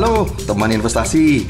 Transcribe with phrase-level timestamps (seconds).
[0.00, 1.44] Halo teman investasi.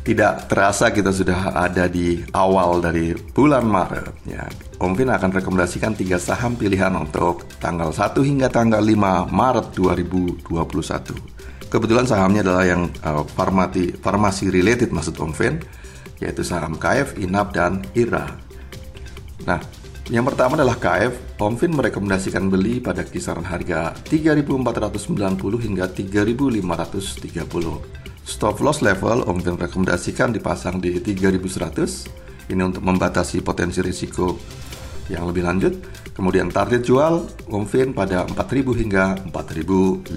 [0.00, 4.48] Tidak terasa kita sudah ada di awal dari bulan Maret ya.
[4.80, 11.68] Om Vin akan rekomendasikan tiga saham pilihan untuk tanggal 1 hingga tanggal 5 Maret 2021
[11.68, 15.60] Kebetulan sahamnya adalah yang uh, farmati, farmasi related maksud Om Vin
[16.24, 18.32] Yaitu saham KF, INAP, dan IRA.
[19.44, 19.60] Nah,
[20.08, 24.40] yang pertama adalah KF, Omfin merekomendasikan beli pada kisaran harga 3.490
[25.60, 26.64] hingga 3.530.
[28.24, 32.48] Stop loss level Omfin rekomendasikan dipasang di 3.100.
[32.48, 34.40] Ini untuk membatasi potensi risiko
[35.12, 35.76] yang lebih lanjut.
[36.16, 40.08] Kemudian target jual Omfin pada 4.000 hingga 4.500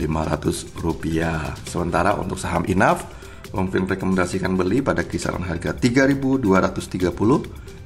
[0.79, 1.51] rupiah.
[1.67, 3.20] Sementara untuk saham INAF,
[3.51, 6.39] Omfin rekomendasikan beli pada kisaran harga 3.230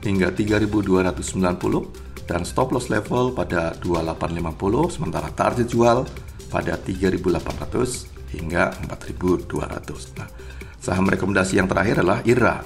[0.06, 6.06] hingga 3290 dan stop loss level pada 2850 sementara target jual
[6.54, 10.22] pada 3800 hingga 4200.
[10.22, 10.30] Nah,
[10.78, 12.62] saham rekomendasi yang terakhir adalah IRA.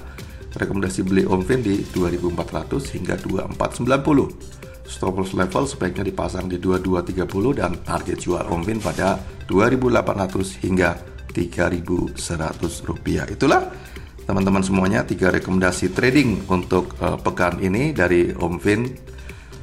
[0.50, 4.84] Rekomendasi beli OMFIN di 2400 hingga 2490.
[4.84, 12.18] Stop loss level sebaiknya dipasang di 2230 dan target jual OMFIN pada 2800 hingga 3100
[12.86, 13.26] rupiah.
[13.30, 13.70] Itulah
[14.26, 18.86] teman-teman semuanya tiga rekomendasi trading untuk uh, pekan ini dari Om Vin.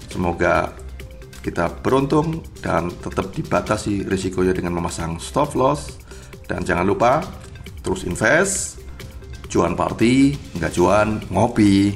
[0.08, 0.72] Semoga
[1.44, 5.96] kita beruntung dan tetap dibatasi risikonya dengan memasang stop loss
[6.48, 7.24] dan jangan lupa
[7.80, 8.84] terus invest,
[9.48, 11.96] cuan party, nggak cuan ngopi.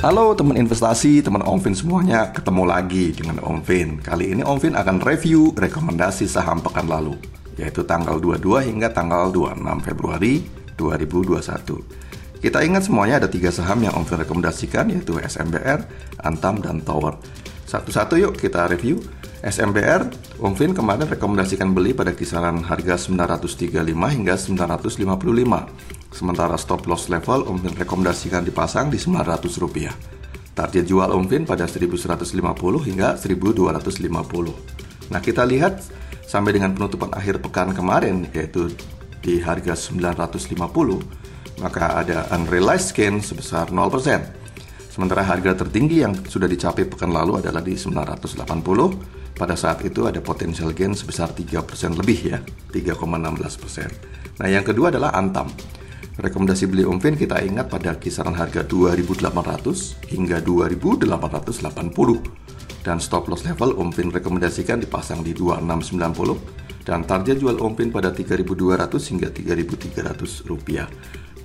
[0.00, 4.00] Halo teman investasi, teman Omfin semuanya, ketemu lagi dengan Omfin.
[4.00, 7.20] Kali ini Omfin akan review rekomendasi saham pekan lalu,
[7.60, 10.40] yaitu tanggal 22 hingga tanggal 26 Februari
[10.80, 12.40] 2021.
[12.40, 15.84] Kita ingat semuanya ada tiga saham yang Omfin rekomendasikan, yaitu SMBR,
[16.24, 17.20] Antam, dan Tower.
[17.68, 19.04] Satu-satu yuk kita review.
[19.44, 20.08] SMBR,
[20.40, 23.68] Omfin kemarin rekomendasikan beli pada kisaran harga 935
[24.16, 29.94] hingga 955 Sementara stop loss level Om rekomendasikan dipasang di 900 rupiah.
[30.52, 35.14] Target jual Om Vin pada 1150 hingga 1250.
[35.14, 35.78] Nah kita lihat
[36.26, 38.70] sampai dengan penutupan akhir pekan kemarin yaitu
[39.22, 43.76] di harga 950 maka ada unrealized gain sebesar 0%.
[44.90, 49.38] Sementara harga tertinggi yang sudah dicapai pekan lalu adalah di 980.
[49.38, 52.38] Pada saat itu ada potensial gain sebesar 3% lebih ya,
[52.74, 54.42] 3,16%.
[54.42, 55.48] Nah yang kedua adalah Antam.
[56.18, 61.06] Rekomendasi beli Omfin kita ingat pada kisaran harga 2.800 hingga 2.880
[62.82, 68.42] dan stop loss level Omfin rekomendasikan dipasang di 2690 dan target jual Omfin pada 3.200
[69.14, 70.90] hingga 3.300 rupiah.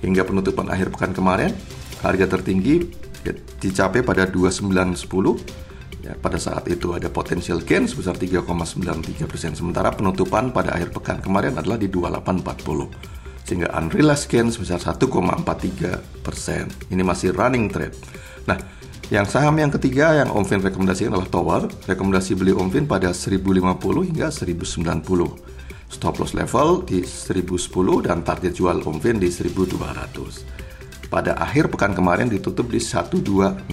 [0.02, 1.54] Hingga penutupan akhir pekan kemarin,
[2.02, 2.90] harga tertinggi
[3.62, 9.54] dicapai pada 2910 ya, pada saat itu ada potensial gain sebesar 3,93 persen.
[9.54, 16.66] Sementara penutupan pada akhir pekan kemarin adalah di 2840 sehingga unrealized gain sebesar 1,43 persen.
[16.90, 17.94] Ini masih running trade.
[18.50, 18.58] Nah,
[19.06, 21.62] yang saham yang ketiga yang Omfin rekomendasikan adalah Tower.
[21.86, 25.38] Rekomendasi beli Omfin pada 1050 hingga 1090.
[25.86, 31.06] Stop loss level di 1010 dan target jual Omfin di 1200.
[31.06, 33.70] Pada akhir pekan kemarin ditutup di 1265.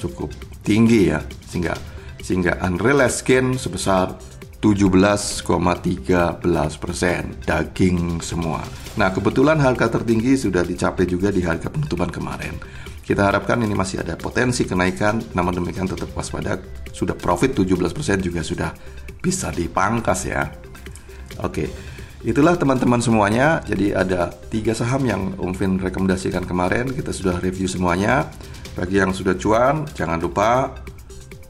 [0.00, 0.32] Cukup
[0.64, 1.76] tinggi ya, sehingga
[2.24, 4.16] sehingga unrealized gain sebesar
[4.60, 5.40] 17,13
[6.76, 8.60] persen daging semua.
[9.00, 12.60] Nah kebetulan harga tertinggi sudah dicapai juga di harga penutupan kemarin.
[13.00, 16.60] Kita harapkan ini masih ada potensi kenaikan, namun demikian tetap waspada.
[16.92, 18.70] Sudah profit 17% persen juga sudah
[19.18, 20.46] bisa dipangkas ya.
[21.42, 21.66] Oke,
[22.22, 23.64] itulah teman-teman semuanya.
[23.66, 26.92] Jadi ada tiga saham yang Om Vin rekomendasikan kemarin.
[26.92, 28.30] Kita sudah review semuanya.
[28.78, 30.70] Bagi yang sudah cuan, jangan lupa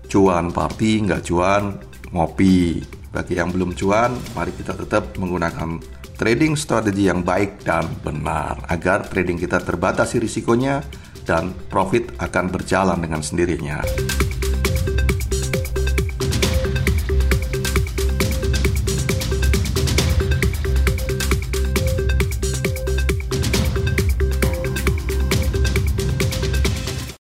[0.09, 1.77] cuan party, nggak cuan
[2.15, 3.00] ngopi.
[3.11, 5.83] Bagi yang belum cuan, mari kita tetap menggunakan
[6.15, 10.79] trading strategi yang baik dan benar agar trading kita terbatasi risikonya
[11.27, 13.83] dan profit akan berjalan dengan sendirinya.